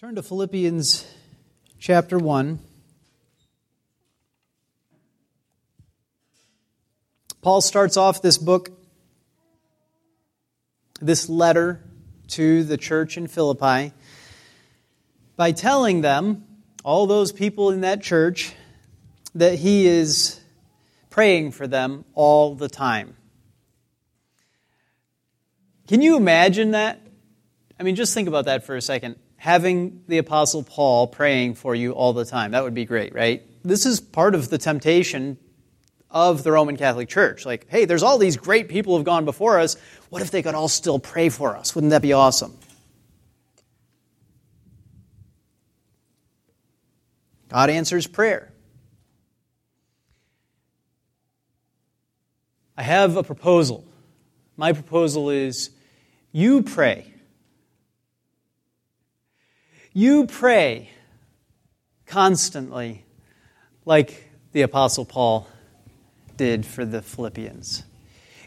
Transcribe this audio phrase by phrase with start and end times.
[0.00, 1.06] Turn to Philippians
[1.78, 2.58] chapter 1.
[7.42, 8.70] Paul starts off this book,
[11.02, 11.84] this letter
[12.28, 13.92] to the church in Philippi,
[15.36, 16.46] by telling them,
[16.82, 18.54] all those people in that church,
[19.34, 20.40] that he is
[21.10, 23.18] praying for them all the time.
[25.88, 26.98] Can you imagine that?
[27.78, 29.16] I mean, just think about that for a second.
[29.40, 32.50] Having the Apostle Paul praying for you all the time.
[32.50, 33.42] That would be great, right?
[33.64, 35.38] This is part of the temptation
[36.10, 37.46] of the Roman Catholic Church.
[37.46, 39.78] Like, hey, there's all these great people who have gone before us.
[40.10, 41.74] What if they could all still pray for us?
[41.74, 42.54] Wouldn't that be awesome?
[47.48, 48.52] God answers prayer.
[52.76, 53.86] I have a proposal.
[54.58, 55.70] My proposal is
[56.30, 57.10] you pray.
[59.92, 60.90] You pray
[62.06, 63.04] constantly
[63.84, 65.48] like the Apostle Paul
[66.36, 67.82] did for the Philippians.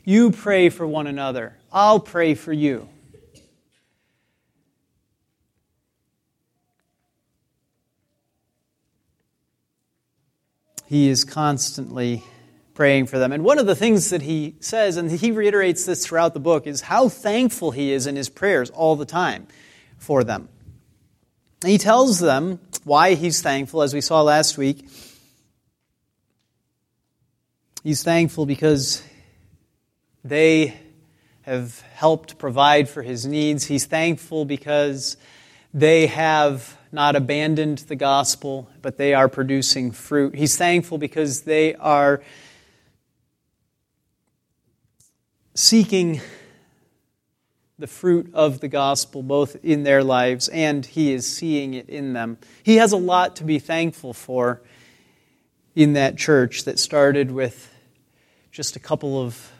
[0.06, 1.58] You pray for one another.
[1.72, 2.88] I'll pray for you.
[10.86, 12.24] He is constantly
[12.74, 13.32] praying for them.
[13.32, 16.68] And one of the things that he says, and he reiterates this throughout the book,
[16.68, 19.48] is how thankful he is in his prayers all the time
[19.98, 20.50] for them.
[21.64, 24.88] He tells them why he's thankful, as we saw last week.
[27.84, 29.02] He's thankful because
[30.24, 30.78] they
[31.44, 33.66] have helped provide for his needs.
[33.66, 35.18] He's thankful because
[35.74, 40.36] they have not abandoned the gospel, but they are producing fruit.
[40.36, 42.22] He's thankful because they are
[45.56, 46.22] seeking
[47.84, 52.14] the fruit of the gospel both in their lives and he is seeing it in
[52.14, 52.38] them.
[52.64, 54.62] He has a lot to be thankful for
[55.76, 57.70] in that church that started with
[58.54, 59.52] just a couple of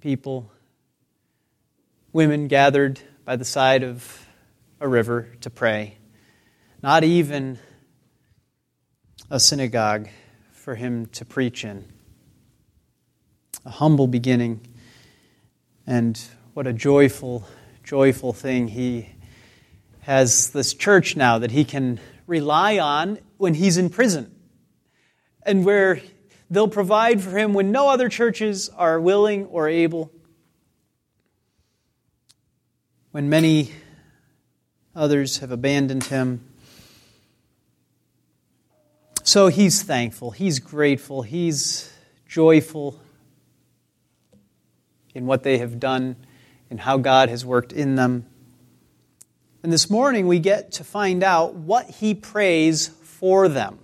[0.00, 0.50] people,
[2.12, 4.26] women gathered by the side of
[4.80, 5.98] a river to pray.
[6.82, 7.60] Not even
[9.30, 10.08] a synagogue
[10.50, 11.84] for him to preach in.
[13.64, 14.73] A humble beginning,
[15.86, 16.20] and
[16.54, 17.46] what a joyful,
[17.82, 19.10] joyful thing he
[20.00, 24.30] has this church now that he can rely on when he's in prison.
[25.46, 26.00] And where
[26.50, 30.12] They'll provide for him when no other churches are willing or able.
[33.10, 33.72] When many
[34.94, 36.48] others have abandoned him.
[39.22, 41.92] So he's thankful, he's grateful, he's
[42.28, 43.00] joyful
[45.14, 46.16] in what they have done
[46.70, 48.26] and how God has worked in them.
[49.62, 53.78] And this morning we get to find out what he prays for them.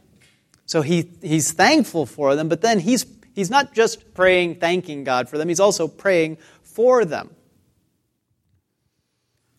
[0.66, 5.28] So he, he's thankful for them, but then he's, he's not just praying, thanking God
[5.28, 7.30] for them, he's also praying for them.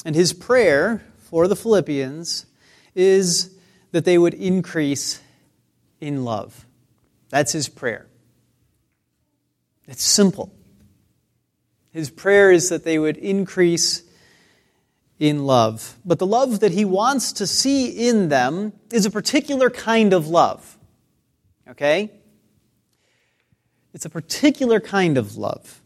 [0.05, 2.45] And his prayer for the Philippians
[2.95, 3.55] is
[3.91, 5.21] that they would increase
[5.99, 6.65] in love.
[7.29, 8.07] That's his prayer.
[9.88, 10.53] It's simple.
[11.91, 14.03] His prayer is that they would increase
[15.19, 15.97] in love.
[16.03, 20.28] But the love that he wants to see in them is a particular kind of
[20.28, 20.78] love.
[21.69, 22.12] Okay?
[23.94, 25.81] It's a particular kind of love.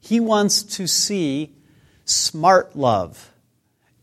[0.00, 1.54] He wants to see
[2.04, 3.32] smart love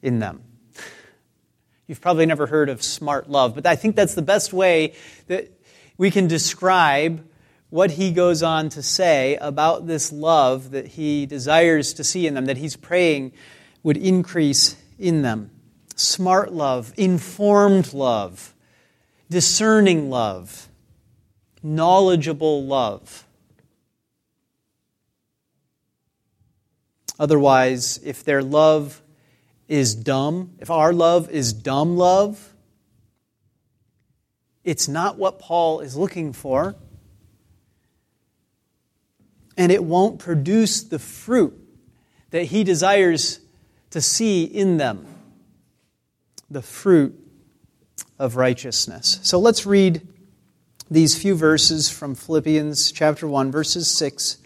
[0.02, 0.44] in them.
[1.88, 4.94] You've probably never heard of smart love, but I think that's the best way
[5.28, 5.50] that
[5.98, 7.26] we can describe
[7.74, 12.36] what he goes on to say about this love that he desires to see in
[12.36, 13.32] them, that he's praying
[13.82, 15.50] would increase in them.
[15.96, 18.54] Smart love, informed love,
[19.28, 20.70] discerning love,
[21.64, 23.26] knowledgeable love.
[27.18, 29.02] Otherwise, if their love
[29.68, 32.54] is dumb, if our love is dumb love,
[34.64, 36.76] it's not what Paul is looking for,
[39.58, 41.54] and it won't produce the fruit
[42.32, 43.40] that he desires
[43.92, 45.06] to see in them
[46.50, 47.20] the fruit
[48.18, 49.20] of righteousness.
[49.24, 50.08] So let's read
[50.90, 54.38] these few verses from Philippians chapter 1, verses 6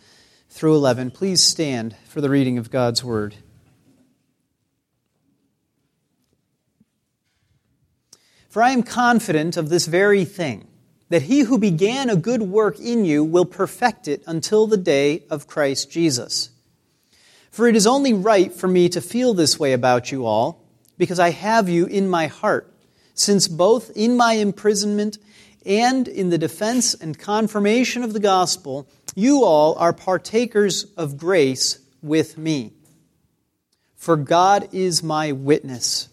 [0.49, 1.11] through 11.
[1.11, 3.35] Please stand for the reading of God's word.
[8.49, 10.67] For I am confident of this very thing,
[11.09, 15.23] that he who began a good work in you will perfect it until the day
[15.29, 16.49] of Christ Jesus.
[17.51, 20.63] For it is only right for me to feel this way about you all,
[20.97, 22.71] because I have you in my heart,
[23.13, 25.17] since both in my imprisonment
[25.65, 31.79] and in the defense and confirmation of the gospel, you all are partakers of grace
[32.01, 32.73] with me.
[33.95, 36.09] For God is my witness,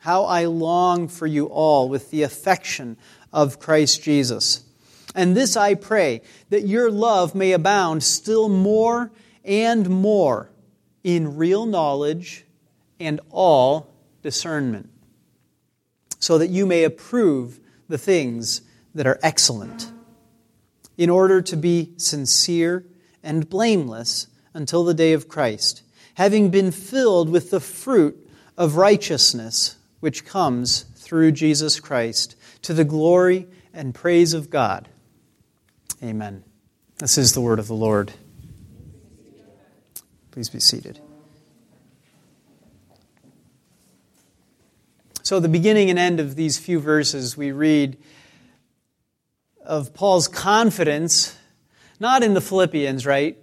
[0.00, 2.96] how I long for you all with the affection
[3.32, 4.64] of Christ Jesus.
[5.14, 9.10] And this I pray, that your love may abound still more
[9.44, 10.50] and more
[11.02, 12.44] in real knowledge
[12.98, 13.92] and all
[14.22, 14.90] discernment,
[16.18, 18.62] so that you may approve the things
[18.94, 19.90] that are excellent,
[20.98, 22.84] in order to be sincere
[23.22, 25.82] and blameless until the day of Christ,
[26.14, 32.84] having been filled with the fruit of righteousness which comes through Jesus Christ, to the
[32.84, 34.88] glory and praise of God.
[36.02, 36.44] Amen.
[36.98, 38.12] This is the word of the Lord.
[40.30, 41.00] Please be seated.
[45.22, 47.96] So, the beginning and end of these few verses, we read
[49.64, 51.36] of Paul's confidence,
[52.00, 53.38] not in the Philippians, right?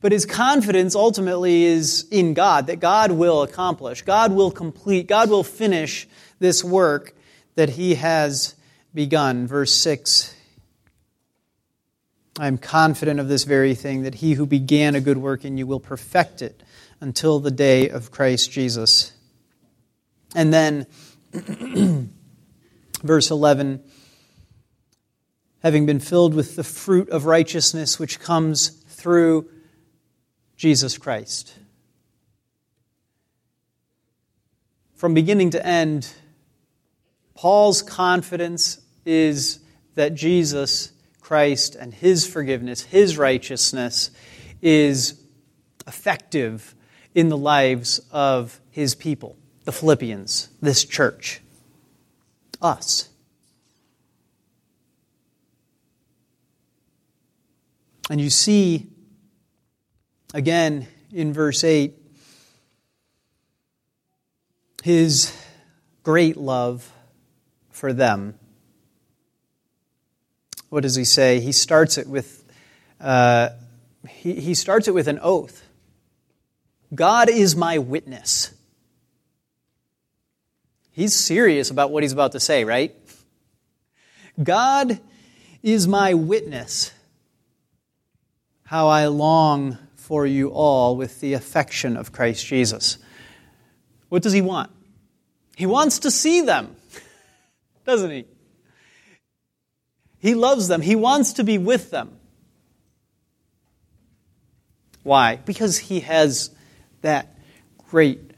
[0.00, 5.30] But his confidence ultimately is in God, that God will accomplish, God will complete, God
[5.30, 6.06] will finish
[6.38, 7.14] this work
[7.54, 8.54] that he has
[8.94, 9.46] begun.
[9.46, 10.34] Verse 6
[12.38, 15.58] I am confident of this very thing, that he who began a good work in
[15.58, 16.62] you will perfect it
[17.00, 19.12] until the day of Christ Jesus.
[20.34, 20.86] And then,
[23.02, 23.82] verse 11
[25.62, 29.48] having been filled with the fruit of righteousness which comes through
[30.56, 31.54] Jesus Christ.
[34.94, 36.12] From beginning to end,
[37.34, 39.60] Paul's confidence is
[39.94, 44.10] that Jesus Christ and his forgiveness, his righteousness,
[44.60, 45.20] is
[45.86, 46.74] effective
[47.14, 51.40] in the lives of his people, the Philippians, this church,
[52.60, 53.08] us.
[58.10, 58.88] And you see,
[60.34, 61.94] again, in verse 8,
[64.82, 65.34] his
[66.02, 66.92] great love
[67.70, 68.34] for them
[70.72, 71.38] what does he say?
[71.38, 72.50] He starts it with,
[72.98, 73.50] uh,
[74.08, 75.68] he, he starts it with an oath.
[76.94, 78.54] God is my witness.
[80.90, 82.96] He's serious about what he's about to say, right?
[84.42, 84.98] God
[85.62, 86.90] is my witness,
[88.64, 92.96] how I long for you all with the affection of Christ Jesus.
[94.08, 94.70] What does he want?
[95.54, 96.74] He wants to see them,
[97.84, 98.24] doesn't he?
[100.22, 100.82] He loves them.
[100.82, 102.16] He wants to be with them.
[105.02, 105.34] Why?
[105.34, 106.50] Because he has
[107.00, 107.36] that
[107.90, 108.30] great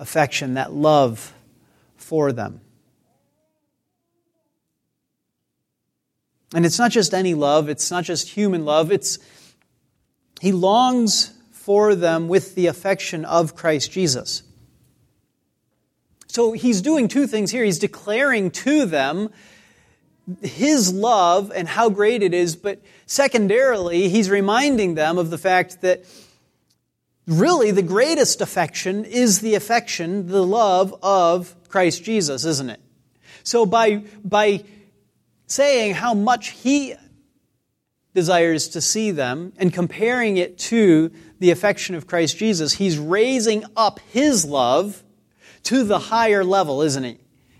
[0.00, 1.32] affection, that love
[1.96, 2.60] for them.
[6.52, 9.20] And it's not just any love, it's not just human love, it's
[10.40, 14.42] he longs for them with the affection of Christ Jesus.
[16.26, 17.62] So he's doing two things here.
[17.62, 19.30] He's declaring to them
[20.42, 25.80] his love and how great it is, but secondarily, he's reminding them of the fact
[25.80, 26.04] that
[27.26, 32.80] really the greatest affection is the affection, the love of Christ Jesus, isn't it?
[33.42, 34.64] So by, by
[35.46, 36.94] saying how much he
[38.14, 43.64] desires to see them and comparing it to the affection of Christ Jesus, he's raising
[43.76, 45.02] up his love
[45.64, 47.18] to the higher level, isn't he?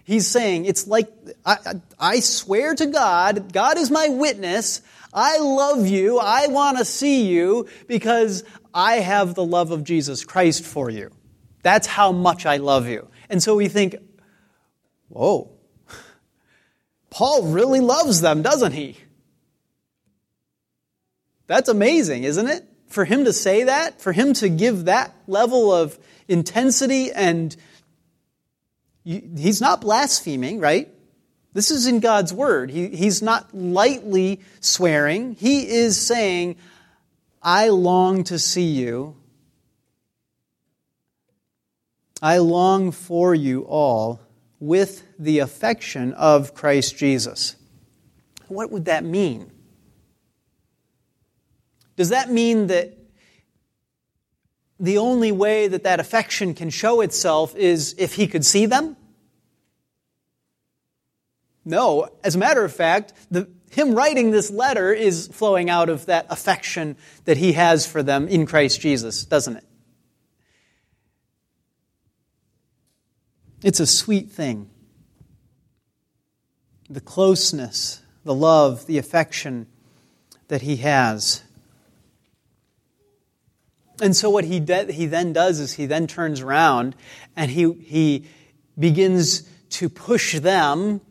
[0.09, 1.13] He's saying, it's like,
[1.45, 1.59] I,
[2.01, 4.81] I swear to God, God is my witness.
[5.13, 6.19] I love you.
[6.19, 11.11] I want to see you because I have the love of Jesus Christ for you.
[11.63, 13.07] That's how much I love you.
[13.29, 13.97] And so we think,
[15.09, 15.51] whoa,
[17.11, 18.97] Paul really loves them, doesn't he?
[21.49, 22.65] That's amazing, isn't it?
[22.87, 25.99] For him to say that, for him to give that level of
[26.29, 27.55] intensity and
[29.09, 30.93] he's not blaspheming, right?
[31.55, 32.71] This is in God's word.
[32.71, 35.35] He, he's not lightly swearing.
[35.35, 36.57] He is saying,
[37.43, 39.17] I long to see you.
[42.21, 44.21] I long for you all
[44.61, 47.57] with the affection of Christ Jesus.
[48.49, 49.51] What would that mean?
[51.97, 52.97] Does that mean that
[54.79, 58.97] the only way that that affection can show itself is if he could see them?
[61.69, 66.07] No, as a matter of fact, the, him writing this letter is flowing out of
[66.07, 66.97] that affection
[67.27, 69.65] that he has for them in Christ Jesus, doesn't it?
[73.63, 74.71] It's a sweet thing.
[76.89, 79.67] The closeness, the love, the affection
[80.47, 81.43] that he has.
[84.01, 86.97] And so, what he, de- he then does is he then turns around
[87.37, 88.25] and he, he
[88.79, 91.03] begins to push them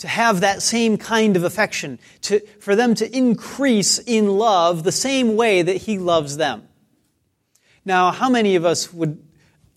[0.00, 4.92] to have that same kind of affection, to, for them to increase in love the
[4.92, 6.66] same way that he loves them.
[7.84, 9.22] Now, how many of us would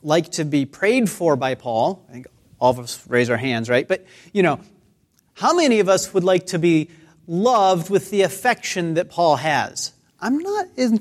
[0.01, 2.05] like to be prayed for by Paul?
[2.09, 2.27] I think
[2.59, 3.87] all of us raise our hands, right?
[3.87, 4.59] But, you know,
[5.33, 6.89] how many of us would like to be
[7.27, 9.91] loved with the affection that Paul has?
[10.21, 10.99] I'm not, in,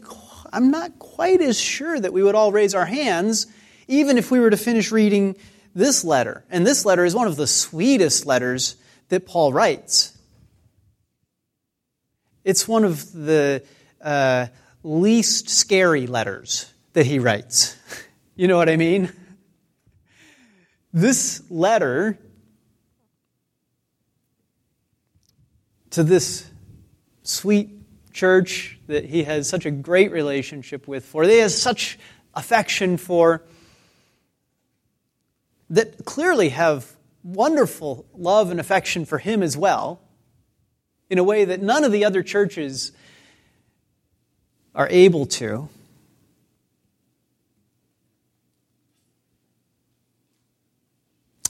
[0.52, 3.47] I'm not quite as sure that we would all raise our hands,
[3.87, 5.37] even if we were to finish reading
[5.76, 6.45] this letter.
[6.50, 8.76] And this letter is one of the sweetest letters
[9.12, 10.16] that Paul writes.
[12.45, 13.62] It's one of the
[14.00, 14.47] uh,
[14.83, 17.76] least scary letters that he writes.
[18.35, 19.12] You know what I mean?
[20.90, 22.19] This letter
[25.90, 26.50] to this
[27.23, 27.69] sweet
[28.14, 31.99] church that he has such a great relationship with, for they has such
[32.35, 33.45] affection for,
[35.69, 36.90] that clearly have
[37.23, 40.00] wonderful love and affection for him as well,
[41.09, 42.93] in a way that none of the other churches
[44.75, 45.69] are able to.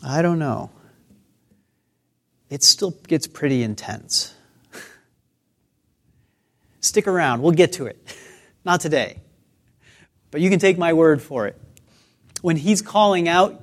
[0.04, 0.70] I don't know.
[2.50, 4.34] It still gets pretty intense.
[6.80, 8.16] Stick around, we'll get to it.
[8.64, 9.20] Not today.
[10.30, 11.58] But you can take my word for it.
[12.40, 13.62] When he's calling out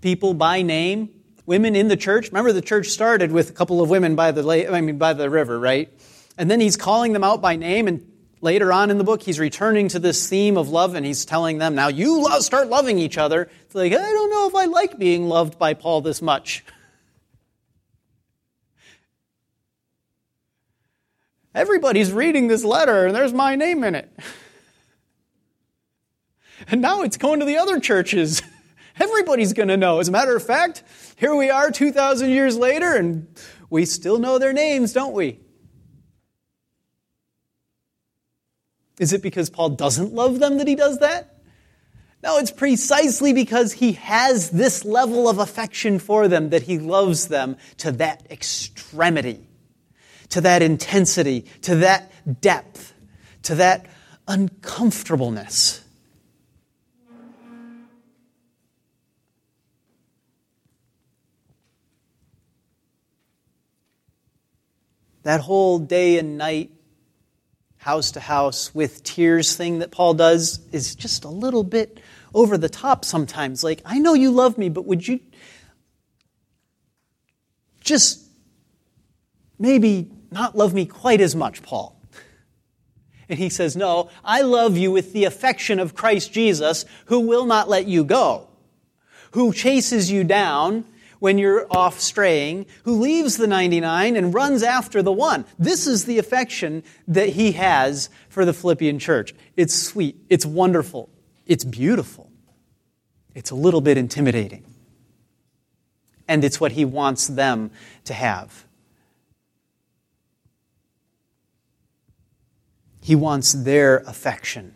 [0.00, 2.28] people by name, women in the church.
[2.28, 5.28] Remember, the church started with a couple of women by the I mean by the
[5.30, 5.92] river, right?
[6.38, 9.38] And then he's calling them out by name, and later on in the book, he's
[9.38, 12.98] returning to this theme of love, and he's telling them, "Now you love, start loving
[12.98, 16.22] each other." It's like I don't know if I like being loved by Paul this
[16.22, 16.64] much.
[21.54, 24.10] Everybody's reading this letter, and there's my name in it.
[26.68, 28.42] And now it's going to the other churches.
[29.00, 29.98] Everybody's going to know.
[29.98, 30.82] As a matter of fact,
[31.20, 33.28] here we are 2,000 years later, and
[33.68, 35.38] we still know their names, don't we?
[38.98, 41.42] Is it because Paul doesn't love them that he does that?
[42.22, 47.28] No, it's precisely because he has this level of affection for them that he loves
[47.28, 49.46] them to that extremity,
[50.30, 52.10] to that intensity, to that
[52.40, 52.94] depth,
[53.42, 53.84] to that
[54.26, 55.79] uncomfortableness.
[65.30, 66.72] That whole day and night,
[67.76, 72.00] house to house with tears thing that Paul does is just a little bit
[72.34, 73.62] over the top sometimes.
[73.62, 75.20] Like, I know you love me, but would you
[77.78, 78.26] just
[79.56, 81.96] maybe not love me quite as much, Paul?
[83.28, 87.46] And he says, No, I love you with the affection of Christ Jesus, who will
[87.46, 88.48] not let you go,
[89.30, 90.86] who chases you down
[91.20, 95.44] when you're off straying, who leaves the 99 and runs after the one.
[95.58, 99.34] This is the affection that he has for the Philippian church.
[99.56, 101.08] It's sweet, it's wonderful,
[101.46, 102.30] it's beautiful,
[103.34, 104.64] it's a little bit intimidating.
[106.26, 107.70] And it's what he wants them
[108.04, 108.64] to have.
[113.02, 114.74] He wants their affection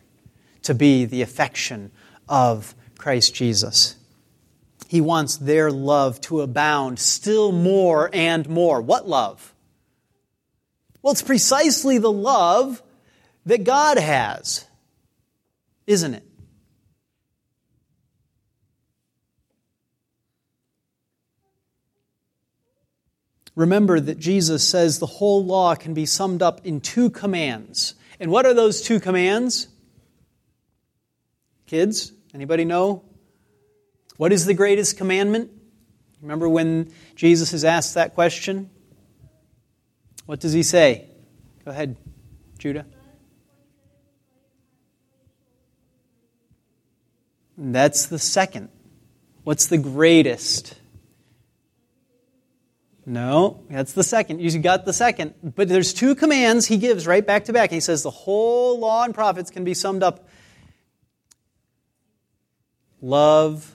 [0.63, 1.93] to be the affection
[2.29, 3.97] of Christ Jesus.
[4.95, 8.81] He wants their love to abound still more and more.
[8.81, 9.53] What love?
[11.03, 12.81] Well, it's precisely the love
[13.45, 14.65] that God has,
[15.89, 16.23] isn't it?
[23.57, 27.97] Remember that Jesus says the whole law can be summed up in two commands.
[28.21, 29.67] And what are those two commands?
[31.67, 33.03] Kids, anybody know
[34.17, 35.51] what is the greatest commandment?
[36.23, 38.71] Remember when Jesus is asked that question?
[40.27, 41.09] What does he say?
[41.65, 41.97] Go ahead,
[42.59, 42.87] Judah.
[47.57, 48.69] that's the second.
[49.45, 50.75] What's the greatest?
[53.07, 54.41] No, that's the second.
[54.41, 55.35] You got the second.
[55.43, 57.71] But there's two commands he gives right back to back.
[57.71, 60.29] He says the whole law and prophets can be summed up
[63.03, 63.75] love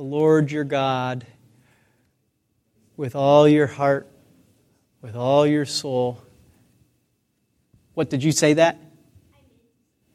[0.00, 1.26] the Lord your God
[2.96, 4.08] with all your heart,
[5.02, 6.22] with all your soul.
[7.92, 8.78] What did you say that?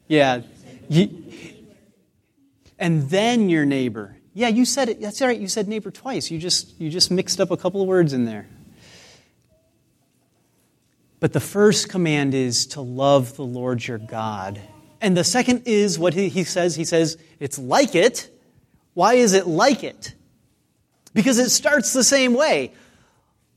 [0.08, 0.40] Yeah.
[0.88, 1.22] You,
[2.80, 4.16] and then your neighbor.
[4.34, 5.00] Yeah, you said it.
[5.00, 5.38] That's right.
[5.38, 6.32] You said neighbor twice.
[6.32, 8.48] You just, you just mixed up a couple of words in there.
[11.20, 14.60] But the first command is to love the Lord your God.
[15.00, 16.74] And the second is what he, he says.
[16.74, 18.32] He says, it's like it.
[18.96, 20.14] Why is it like it?
[21.12, 22.72] Because it starts the same way.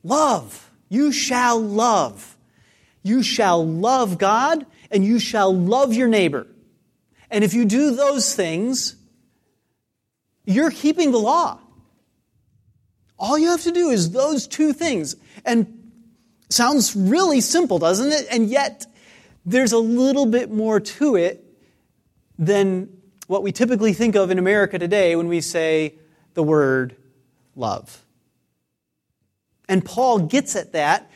[0.04, 0.70] Love.
[0.90, 2.36] You shall love.
[3.04, 6.46] You shall love God and you shall love your neighbor.
[7.32, 8.98] And if you do those things,
[10.44, 11.58] you're keeping the law.
[13.18, 15.16] All you have to do is those two things.
[15.46, 15.90] And
[16.50, 18.28] sounds really simple, doesn't it?
[18.30, 18.88] And yet,
[19.46, 21.46] there's a little bit more to it
[22.38, 22.99] than
[23.30, 25.94] what we typically think of in America today when we say
[26.34, 26.96] the word
[27.56, 28.04] love.
[29.68, 31.12] And Paul gets at that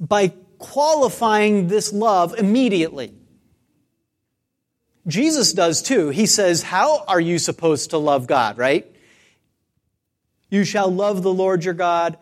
[0.00, 3.12] by qualifying this love immediately.
[5.06, 6.08] Jesus does too.
[6.08, 8.90] He says, How are you supposed to love God, right?
[10.48, 12.16] You shall love the Lord your God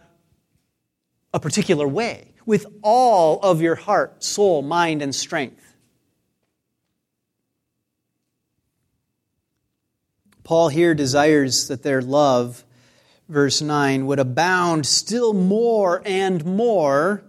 [1.33, 5.62] a particular way, with all of your heart, soul, mind, and strength.
[10.52, 12.62] Paul here desires that their love,
[13.26, 17.25] verse 9, would abound still more and more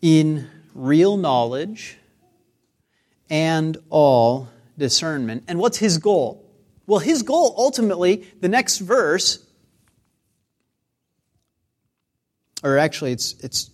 [0.00, 1.98] in real knowledge
[3.28, 4.48] and all
[4.78, 5.44] discernment.
[5.46, 6.42] And what's his goal?
[6.86, 9.44] Well, his goal ultimately, the next verse,
[12.64, 13.68] or actually it's, it's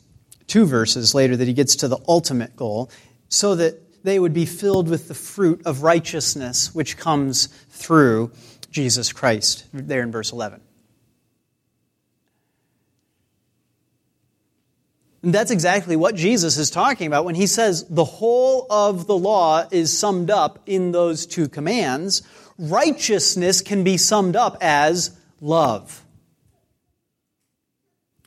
[0.49, 2.91] two verses later that he gets to the ultimate goal,
[3.29, 8.31] so that they would be filled with the fruit of righteousness which comes through
[8.71, 10.61] Jesus Christ, there in verse 11.
[15.23, 19.17] And that's exactly what Jesus is talking about when he says the whole of the
[19.17, 22.23] law is summed up in those two commands.
[22.59, 26.05] Righteousness can be summed up as love.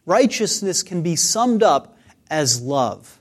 [0.06, 1.98] Righteousness can be summed up
[2.30, 3.19] as love.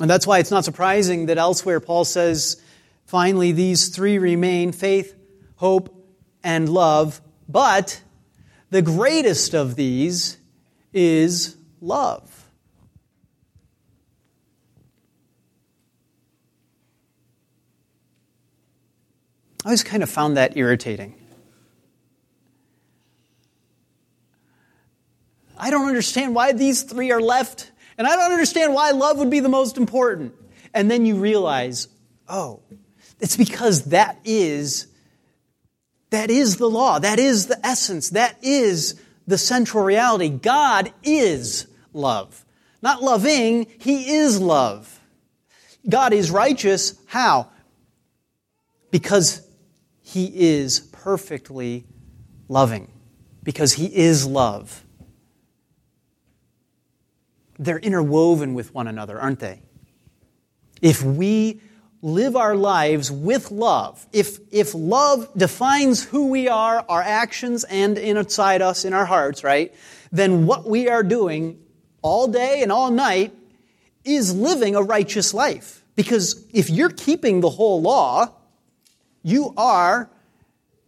[0.00, 2.60] And that's why it's not surprising that elsewhere Paul says,
[3.04, 5.14] finally, these three remain faith,
[5.56, 5.94] hope,
[6.42, 8.00] and love, but
[8.70, 10.38] the greatest of these
[10.92, 12.26] is love.
[19.62, 21.14] I always kind of found that irritating.
[25.58, 29.28] I don't understand why these three are left, and I don't understand why love would
[29.28, 30.34] be the most important.
[30.72, 31.86] And then you realize,
[32.30, 32.62] oh,
[33.20, 34.86] it's because that is
[36.08, 36.98] that is the law.
[36.98, 38.08] That is the essence.
[38.08, 40.30] That is the central reality.
[40.30, 42.42] God is love.
[42.80, 44.98] Not loving, He is love.
[45.86, 46.98] God is righteous.
[47.04, 47.50] How?
[48.90, 49.46] Because
[50.00, 51.84] He is perfectly
[52.48, 52.90] loving.
[53.42, 54.86] Because He is love.
[57.60, 59.60] They're interwoven with one another, aren't they?
[60.80, 61.60] If we
[62.00, 67.98] live our lives with love, if, if love defines who we are, our actions, and
[67.98, 69.74] inside us, in our hearts, right,
[70.10, 71.62] then what we are doing
[72.00, 73.34] all day and all night
[74.04, 75.84] is living a righteous life.
[75.96, 78.34] Because if you're keeping the whole law,
[79.22, 80.10] you are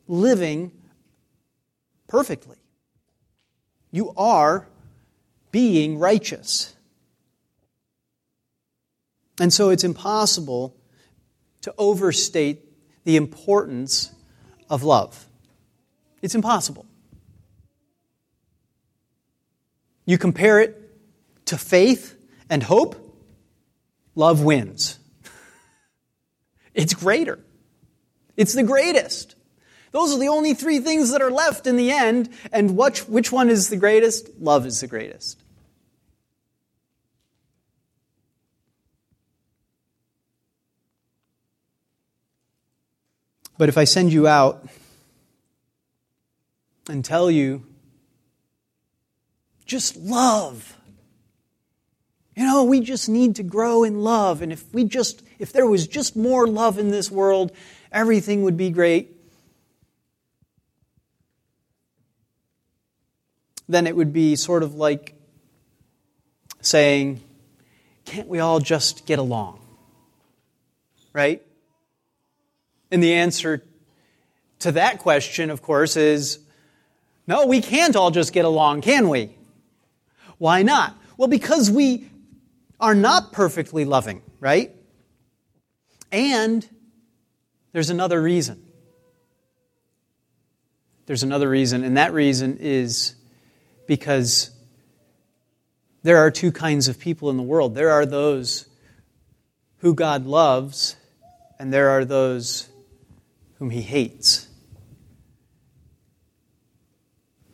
[0.09, 0.73] living
[2.09, 2.57] perfectly.
[3.91, 4.69] You are
[5.53, 6.75] being righteous.
[9.41, 10.77] And so it's impossible
[11.63, 12.65] to overstate
[13.05, 14.13] the importance
[14.69, 15.27] of love.
[16.21, 16.87] It's impossible.
[20.05, 20.79] You compare it
[21.47, 22.17] to faith
[22.51, 22.97] and hope,
[24.15, 24.99] love wins.
[26.75, 27.39] it's greater.
[28.37, 29.37] It's the greatest.
[29.93, 33.31] Those are the only three things that are left in the end, and which, which
[33.31, 34.31] one is the greatest?
[34.41, 35.42] Love is the greatest.
[43.63, 44.67] But if I send you out
[46.89, 47.65] and tell you,
[49.65, 50.77] just love.
[52.35, 54.43] You know, we just need to grow in love.
[54.43, 57.53] And if we just, if there was just more love in this world,
[57.93, 59.17] everything would be great.
[63.69, 65.15] Then it would be sort of like
[66.63, 67.23] saying,
[68.07, 69.61] can't we all just get along?
[71.13, 71.47] Right?
[72.93, 73.65] And the answer
[74.61, 76.39] to that question, of course, is
[77.27, 79.35] no, we can't all just get along, can we?
[80.37, 80.95] Why not?
[81.17, 82.07] Well, because we
[82.79, 84.73] are not perfectly loving, right?
[86.11, 86.69] And
[87.73, 88.63] there's another reason.
[91.07, 93.15] There's another reason, and that reason is
[93.87, 94.51] because
[96.03, 97.75] there are two kinds of people in the world.
[97.75, 98.67] There are those
[99.79, 100.97] who God loves,
[101.59, 102.69] and there are those
[103.63, 104.49] whom he hates.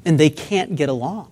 [0.07, 1.31] And they can't get along.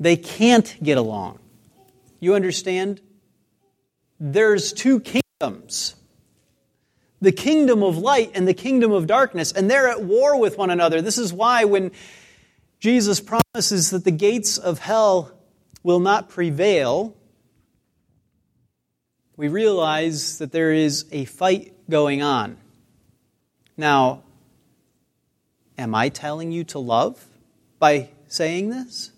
[0.00, 1.38] They can't get along.
[2.18, 3.02] You understand?
[4.18, 5.96] There's two kingdoms
[7.20, 10.70] the kingdom of light and the kingdom of darkness, and they're at war with one
[10.70, 11.02] another.
[11.02, 11.90] This is why when
[12.80, 15.30] Jesus promises that the gates of hell
[15.82, 17.14] will not prevail,
[19.42, 22.56] we realize that there is a fight going on.
[23.76, 24.22] Now,
[25.76, 27.20] am I telling you to love
[27.80, 29.10] by saying this?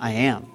[0.00, 0.50] I am.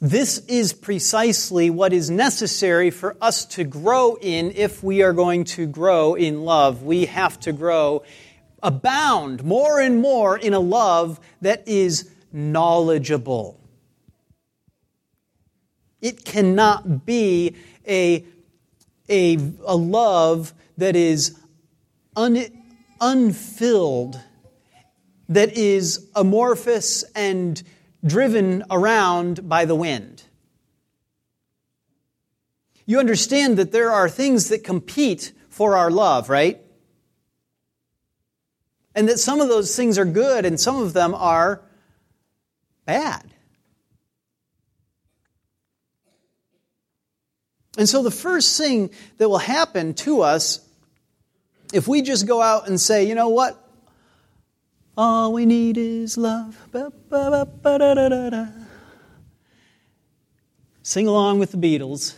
[0.00, 5.44] This is precisely what is necessary for us to grow in if we are going
[5.44, 6.82] to grow in love.
[6.82, 8.04] We have to grow,
[8.62, 13.59] abound more and more in a love that is knowledgeable.
[16.00, 18.24] It cannot be a,
[19.08, 21.38] a, a love that is
[22.16, 22.46] un,
[23.00, 24.20] unfilled,
[25.28, 27.62] that is amorphous and
[28.04, 30.22] driven around by the wind.
[32.86, 36.60] You understand that there are things that compete for our love, right?
[38.94, 41.62] And that some of those things are good and some of them are
[42.86, 43.32] bad.
[47.78, 50.66] And so the first thing that will happen to us
[51.72, 53.56] if we just go out and say, you know what?
[54.96, 56.58] All we need is love.
[60.82, 62.14] Sing along with the Beatles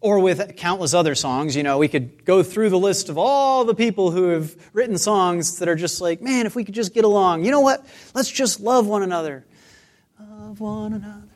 [0.00, 1.56] or with countless other songs.
[1.56, 4.98] You know, we could go through the list of all the people who have written
[4.98, 7.44] songs that are just like, man, if we could just get along.
[7.44, 7.84] You know what?
[8.14, 9.44] Let's just love one another.
[10.20, 11.28] Love one another.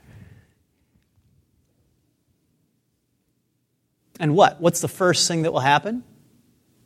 [4.18, 4.60] And what?
[4.60, 6.04] What's the first thing that will happen?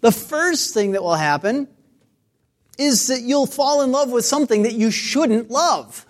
[0.01, 1.69] The first thing that will happen
[2.79, 6.07] is that you'll fall in love with something that you shouldn't love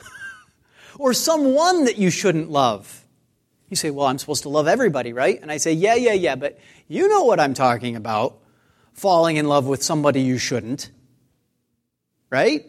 [0.99, 3.05] or someone that you shouldn't love.
[3.69, 5.41] You say, Well, I'm supposed to love everybody, right?
[5.41, 8.39] And I say, Yeah, yeah, yeah, but you know what I'm talking about
[8.93, 10.91] falling in love with somebody you shouldn't,
[12.29, 12.65] right?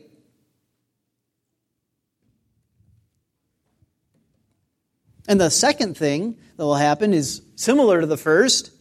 [5.28, 8.72] And the second thing that will happen is similar to the first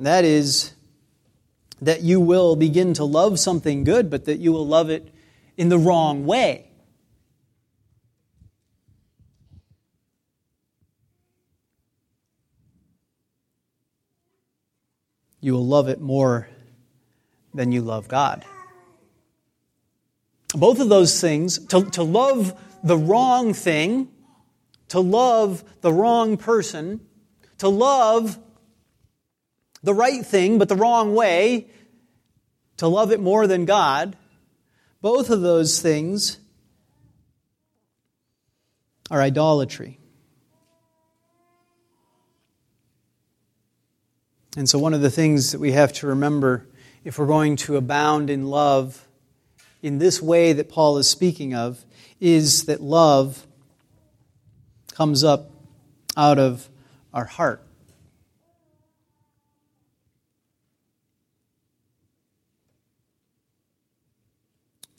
[0.00, 0.74] That is
[1.82, 5.12] that you will begin to love something good, but that you will love it
[5.56, 6.70] in the wrong way.
[15.40, 16.48] You will love it more
[17.54, 18.44] than you love God.
[20.54, 24.08] Both of those things, to, to love the wrong thing,
[24.88, 27.00] to love the wrong person,
[27.58, 28.38] to love
[29.82, 31.68] the right thing but the wrong way,
[32.78, 34.16] to love it more than God,
[35.00, 36.38] both of those things
[39.10, 39.98] are idolatry.
[44.56, 46.66] And so, one of the things that we have to remember
[47.04, 49.06] if we're going to abound in love
[49.82, 51.84] in this way that Paul is speaking of
[52.20, 53.46] is that love
[54.98, 55.52] comes up
[56.16, 56.68] out of
[57.14, 57.62] our heart.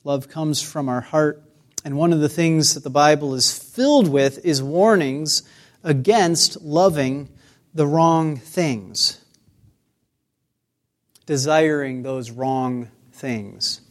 [0.06, 1.44] Love comes from our heart.
[1.84, 5.44] And one of the things that the Bible is filled with is warnings
[5.84, 7.28] against loving
[7.74, 9.20] the wrong things,
[11.26, 13.82] desiring those wrong things,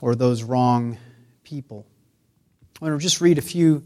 [0.00, 0.96] or those wrong
[1.44, 1.84] people.
[2.80, 3.82] I want to just read a few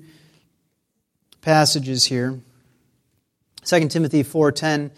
[1.43, 2.41] passages here.
[3.65, 4.91] 2 Timothy 4:10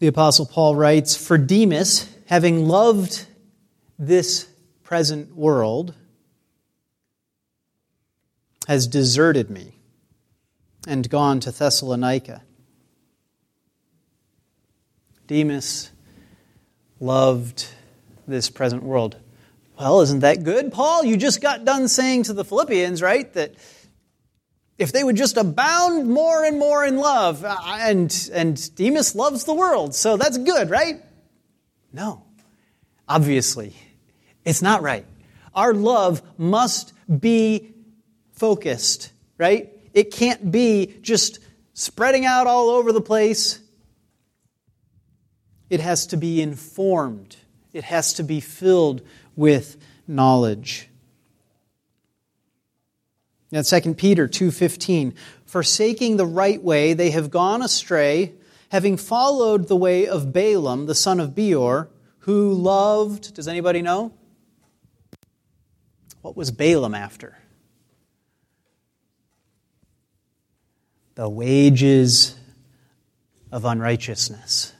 [0.00, 3.26] the Apostle Paul writes For Demas, having loved
[3.98, 4.48] this
[4.82, 5.94] present world,
[8.66, 9.74] has deserted me
[10.86, 12.42] and gone to Thessalonica.
[15.26, 15.90] Demas
[16.98, 17.68] loved
[18.26, 19.16] this present world.
[19.80, 21.04] Well, isn't that good, Paul?
[21.06, 23.54] You just got done saying to the Philippians, right, that
[24.76, 27.46] if they would just abound more and more in love.
[27.46, 31.02] Uh, and, and Demas loves the world, so that's good, right?
[31.94, 32.24] No.
[33.08, 33.74] Obviously,
[34.44, 35.06] it's not right.
[35.54, 37.72] Our love must be
[38.32, 39.70] focused, right?
[39.94, 41.38] It can't be just
[41.72, 43.58] spreading out all over the place.
[45.70, 47.36] It has to be informed.
[47.72, 49.00] It has to be filled
[49.36, 50.88] with knowledge.
[53.52, 55.14] Now 2 Peter 2:15
[55.44, 58.34] Forsaking the right way they have gone astray
[58.70, 61.90] having followed the way of Balaam the son of Beor
[62.20, 64.12] who loved does anybody know?
[66.22, 67.38] What was Balaam after?
[71.14, 72.36] The wages
[73.50, 74.74] of unrighteousness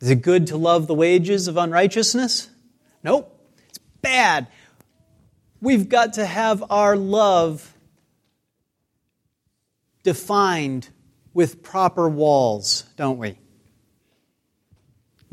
[0.00, 2.50] Is it good to love the wages of unrighteousness?
[3.02, 3.32] Nope.
[3.68, 4.48] It's bad.
[5.60, 7.72] We've got to have our love
[10.02, 10.88] defined
[11.32, 13.38] with proper walls, don't we?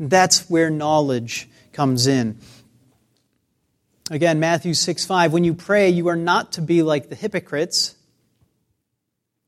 [0.00, 2.38] That's where knowledge comes in.
[4.10, 7.94] Again, Matthew 6 5, when you pray, you are not to be like the hypocrites,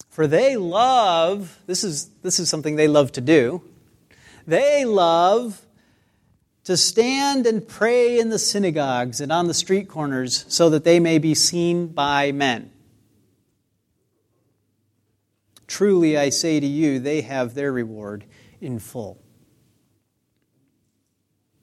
[0.09, 3.63] for they love, this is, this is something they love to do,
[4.47, 5.63] they love
[6.65, 10.99] to stand and pray in the synagogues and on the street corners so that they
[10.99, 12.71] may be seen by men.
[15.67, 18.25] Truly, I say to you, they have their reward
[18.61, 19.23] in full.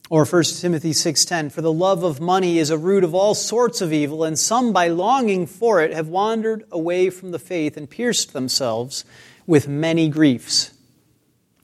[0.10, 3.82] Or 1 Timothy 6:10 For the love of money is a root of all sorts
[3.82, 7.90] of evil and some by longing for it have wandered away from the faith and
[7.90, 9.06] pierced themselves
[9.48, 10.72] with many griefs.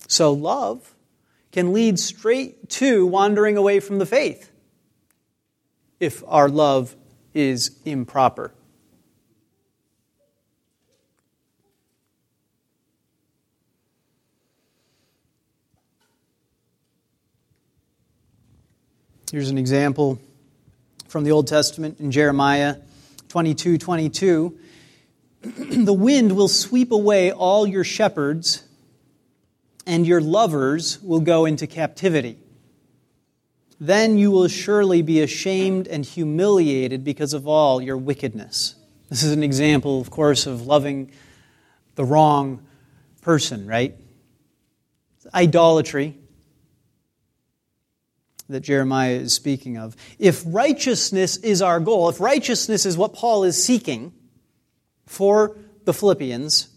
[0.08, 0.96] So love
[1.52, 4.52] can lead straight to wandering away from the faith
[6.00, 6.96] if our love
[7.34, 8.54] is improper.
[19.32, 20.20] Here's an example
[21.08, 22.78] from the Old Testament in Jeremiah
[23.28, 24.58] 22 22.
[25.42, 28.64] the wind will sweep away all your shepherds
[29.86, 32.38] and your lovers will go into captivity.
[33.80, 38.76] Then you will surely be ashamed and humiliated because of all your wickedness.
[39.10, 41.12] This is an example, of course, of loving
[41.96, 42.66] the wrong
[43.22, 43.96] person, right?
[45.34, 46.16] Idolatry
[48.50, 49.96] that Jeremiah is speaking of.
[50.18, 54.12] If righteousness is our goal, if righteousness is what Paul is seeking
[55.06, 56.68] for the Philippians,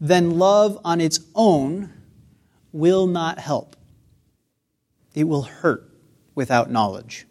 [0.00, 1.92] then love on its own
[2.72, 3.76] will not help.
[5.14, 5.90] It will hurt
[6.34, 7.26] without knowledge.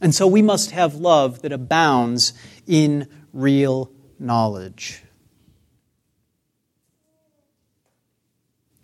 [0.00, 2.32] And so we must have love that abounds
[2.66, 5.02] in real knowledge.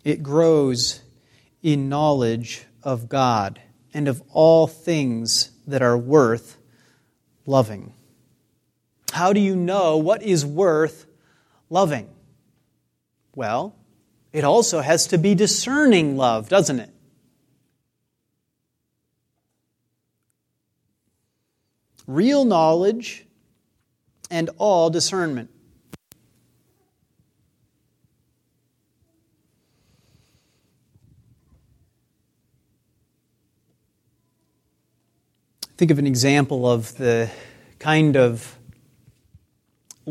[0.03, 1.01] It grows
[1.61, 3.61] in knowledge of God
[3.93, 6.57] and of all things that are worth
[7.45, 7.93] loving.
[9.11, 11.05] How do you know what is worth
[11.71, 12.07] loving?
[13.33, 13.75] Well,
[14.33, 16.89] it also has to be discerning love, doesn't it?
[22.05, 23.25] Real knowledge
[24.29, 25.49] and all discernment.
[35.77, 37.31] Think of an example of the
[37.79, 38.57] kind of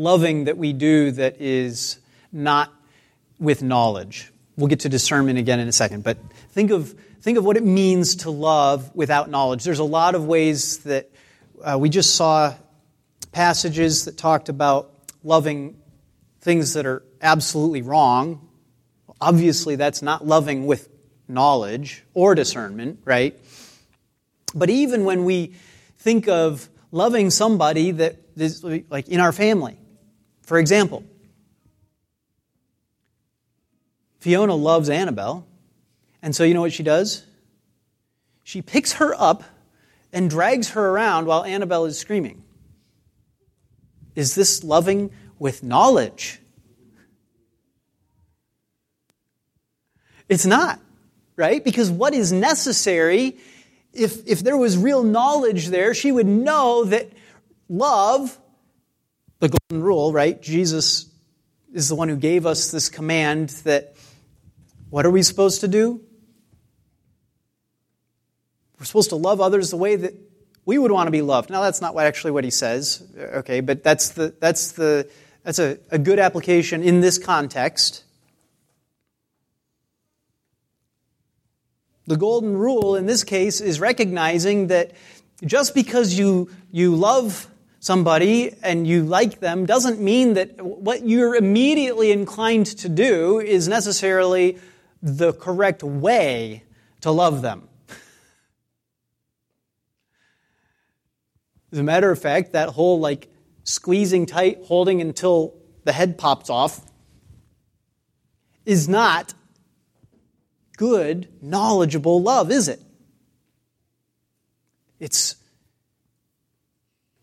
[0.01, 1.99] loving that we do that is
[2.31, 2.73] not
[3.39, 4.31] with knowledge.
[4.57, 6.17] We'll get to discernment again in a second, but
[6.49, 9.63] think of, think of what it means to love without knowledge.
[9.63, 11.09] There's a lot of ways that
[11.63, 12.53] uh, we just saw
[13.31, 14.91] passages that talked about
[15.23, 15.77] loving
[16.41, 18.49] things that are absolutely wrong.
[19.19, 20.89] Obviously, that's not loving with
[21.27, 23.39] knowledge or discernment, right?
[24.55, 25.53] But even when we
[25.99, 29.77] think of loving somebody that is like in our family,
[30.41, 31.03] for example,
[34.19, 35.47] Fiona loves Annabelle,
[36.21, 37.25] and so you know what she does?
[38.43, 39.43] She picks her up
[40.13, 42.43] and drags her around while Annabelle is screaming.
[44.15, 46.39] Is this loving with knowledge?
[50.27, 50.79] It's not,
[51.35, 51.63] right?
[51.63, 53.37] Because what is necessary,
[53.93, 57.11] if, if there was real knowledge there, she would know that
[57.67, 58.37] love
[59.41, 60.39] the golden rule, right?
[60.39, 61.09] Jesus
[61.73, 63.95] is the one who gave us this command that
[64.91, 65.99] what are we supposed to do?
[68.79, 70.13] We're supposed to love others the way that
[70.63, 71.49] we would want to be loved.
[71.49, 75.09] Now, that's not actually what he says, okay, but that's, the, that's, the,
[75.43, 78.03] that's a, a good application in this context.
[82.05, 84.91] The golden rule in this case is recognizing that
[85.43, 87.47] just because you, you love
[87.81, 93.67] somebody and you like them doesn't mean that what you're immediately inclined to do is
[93.67, 94.59] necessarily
[95.01, 96.63] the correct way
[97.01, 97.67] to love them.
[101.71, 103.29] As a matter of fact, that whole like
[103.63, 106.85] squeezing tight, holding until the head pops off
[108.63, 109.33] is not
[110.77, 112.79] good, knowledgeable love, is it?
[114.99, 115.35] It's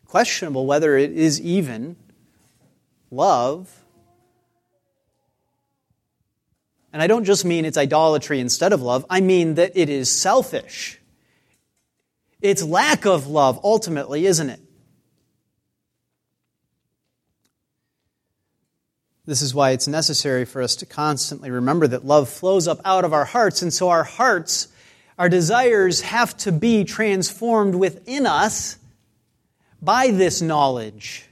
[0.09, 1.95] questionable whether it is even
[3.11, 3.85] love.
[6.93, 10.11] And I don't just mean it's idolatry instead of love, I mean that it is
[10.11, 10.99] selfish.
[12.41, 14.61] It's lack of love, ultimately, isn't it?
[19.27, 23.05] This is why it's necessary for us to constantly remember that love flows up out
[23.05, 24.69] of our hearts, and so our hearts,
[25.19, 28.79] our desires have to be transformed within us
[29.81, 31.29] by this knowledge.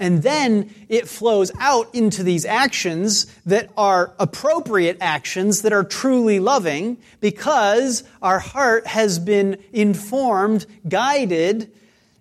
[0.00, 6.40] And then it flows out into these actions that are appropriate actions that are truly
[6.40, 11.70] loving because our heart has been informed, guided,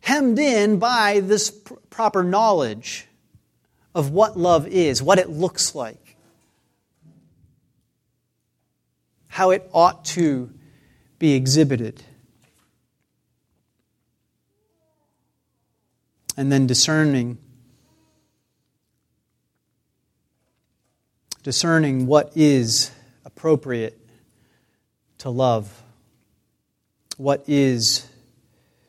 [0.01, 3.07] hemmed in by this pr- proper knowledge
[3.95, 6.17] of what love is, what it looks like,
[9.29, 10.51] how it ought to
[11.17, 12.03] be exhibited.
[16.39, 17.37] And then discerning
[21.43, 22.91] discerning what is
[23.25, 23.99] appropriate
[25.17, 25.83] to love,
[27.17, 28.09] what is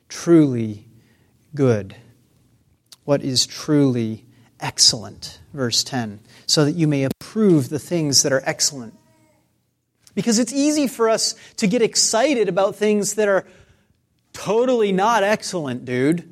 [0.09, 0.87] truly
[1.53, 1.97] good,
[3.03, 4.25] what is truly
[4.61, 5.41] excellent.
[5.53, 8.95] Verse 10 so that you may approve the things that are excellent.
[10.15, 13.45] Because it's easy for us to get excited about things that are
[14.33, 16.30] totally not excellent, dude.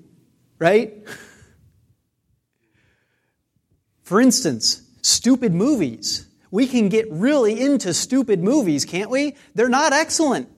[0.59, 0.95] Right?
[4.03, 6.27] For instance, stupid movies.
[6.51, 9.37] We can get really into stupid movies, can't we?
[9.55, 10.49] They're not excellent.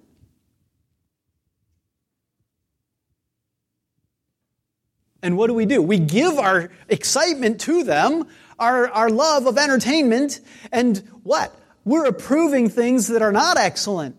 [5.23, 5.83] And what do we do?
[5.83, 8.27] We give our excitement to them,
[8.59, 10.41] our, our love of entertainment,
[10.73, 11.55] and what?
[11.85, 14.17] We're approving things that are not excellent.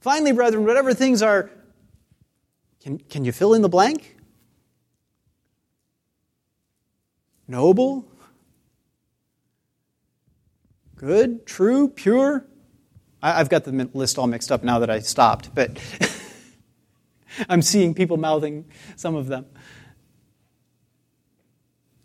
[0.00, 1.50] Finally, brethren, whatever things are,
[2.82, 4.16] can, can you fill in the blank?
[7.50, 8.06] Noble,
[10.94, 12.46] good, true, pure.
[13.20, 15.82] I've got the list all mixed up now that I stopped, but
[17.48, 19.46] I'm seeing people mouthing some of them.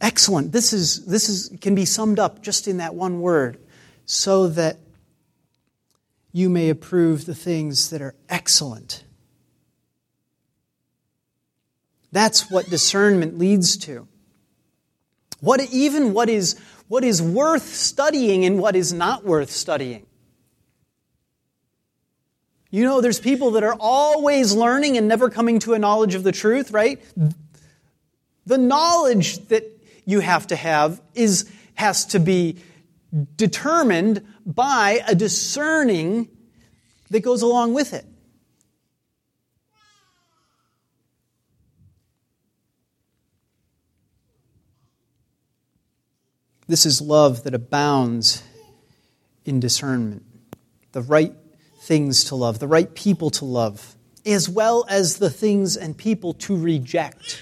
[0.01, 0.51] Excellent.
[0.51, 3.59] This is this is can be summed up just in that one word,
[4.03, 4.79] so that
[6.31, 9.03] you may approve the things that are excellent.
[12.11, 14.07] That's what discernment leads to.
[15.45, 20.05] What even what is what is worth studying and what is not worth studying.
[22.71, 26.23] You know, there's people that are always learning and never coming to a knowledge of
[26.23, 27.01] the truth, right?
[28.45, 29.63] The knowledge that
[30.05, 32.57] you have to have is, has to be
[33.37, 36.27] determined by a discerning
[37.11, 38.05] that goes along with it.
[46.67, 48.43] This is love that abounds
[49.45, 50.23] in discernment,
[50.91, 51.33] the right
[51.81, 56.33] things to love, the right people to love, as well as the things and people
[56.33, 57.39] to reject.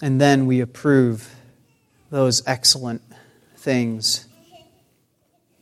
[0.00, 1.34] And then we approve
[2.10, 3.02] those excellent
[3.56, 4.26] things,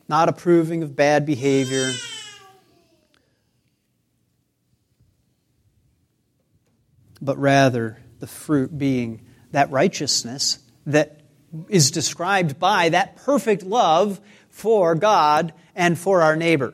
[0.07, 1.91] not approving of bad behavior.
[7.21, 11.21] But rather, the fruit being that righteousness that
[11.67, 16.73] is described by that perfect love for God and for our neighbor.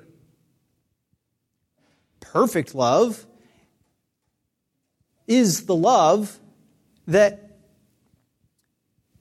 [2.20, 3.26] Perfect love
[5.28, 6.40] is the love
[7.08, 7.58] that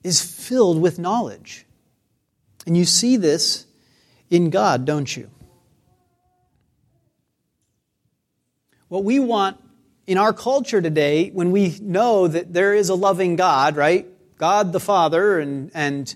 [0.02, 1.66] is filled with knowledge.
[2.66, 3.66] And you see this
[4.30, 5.30] in God, don't you?
[8.88, 9.58] What we want
[10.06, 14.06] in our culture today, when we know that there is a loving God, right?
[14.36, 16.14] God the Father, and, and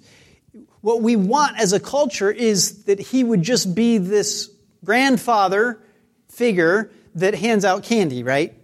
[0.80, 4.50] what we want as a culture is that he would just be this
[4.84, 5.80] grandfather
[6.28, 8.54] figure that hands out candy, right?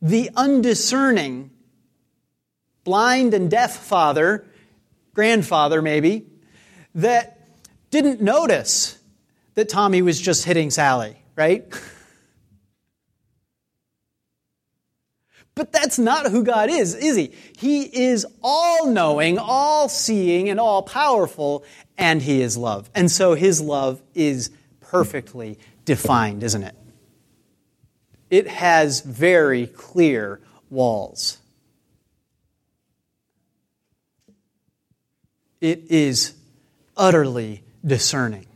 [0.00, 1.50] The undiscerning,
[2.84, 4.46] blind and deaf father,
[5.14, 6.26] grandfather maybe,
[6.94, 7.46] that
[7.90, 8.98] didn't notice
[9.54, 11.66] that Tommy was just hitting Sally, right?
[15.58, 17.32] But that's not who God is, is he?
[17.58, 21.64] He is all knowing, all seeing, and all powerful,
[21.98, 22.88] and he is love.
[22.94, 26.76] And so his love is perfectly defined, isn't it?
[28.30, 30.40] It has very clear
[30.70, 31.38] walls.
[35.60, 36.34] It is
[36.96, 38.46] utterly discerning.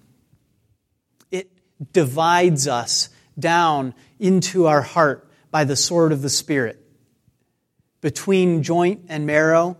[1.32, 1.50] It
[1.92, 6.78] divides us down into our heart by the sword of the Spirit
[8.03, 9.78] between joint and marrow.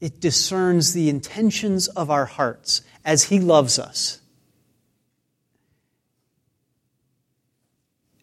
[0.00, 4.20] It discerns the intentions of our hearts as He loves us,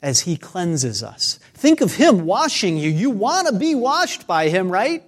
[0.01, 1.39] as He cleanses us.
[1.53, 2.89] Think of Him washing you.
[2.89, 5.03] You want to be washed by Him, right?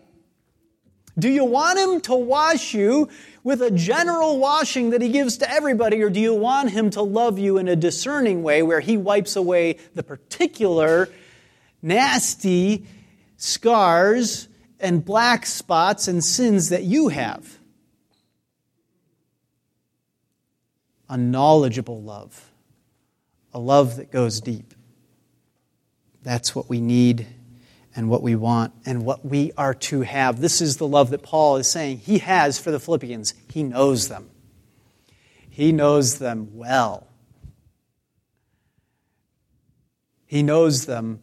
[1.17, 3.09] Do you want Him to wash you
[3.43, 7.01] with a general washing that He gives to everybody, or do you want Him to
[7.01, 11.07] love you in a discerning way where He wipes away the particular
[11.81, 12.87] nasty
[13.37, 14.47] scars
[14.79, 17.57] and black spots and sins that you have.
[21.07, 22.51] A knowledgeable love,
[23.53, 24.73] a love that goes deep.
[26.23, 27.27] That's what we need
[27.95, 30.41] and what we want and what we are to have.
[30.41, 33.35] This is the love that Paul is saying he has for the Philippians.
[33.51, 34.29] He knows them,
[35.49, 37.07] he knows them well.
[40.27, 41.21] He knows them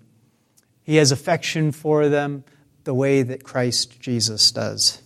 [0.92, 2.44] he has affection for them
[2.84, 5.00] the way that Christ Jesus does.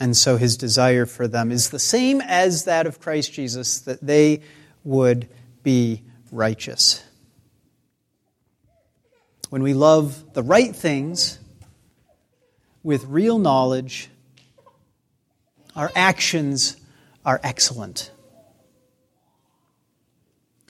[0.00, 4.00] And so his desire for them is the same as that of Christ Jesus, that
[4.04, 4.40] they
[4.82, 5.28] would
[5.62, 6.02] be
[6.32, 7.04] righteous.
[9.48, 11.38] When we love the right things
[12.82, 14.10] with real knowledge,
[15.76, 16.76] our actions
[17.24, 18.10] are excellent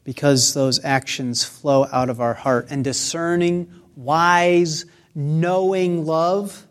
[0.08, 2.68] because those actions flow out of our heart.
[2.70, 6.66] And discerning, wise, knowing love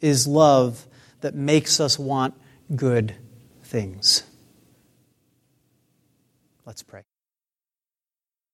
[0.00, 0.84] is love
[1.20, 2.34] that makes us want
[2.74, 3.14] good
[3.62, 4.24] things.
[6.66, 7.07] Let's pray.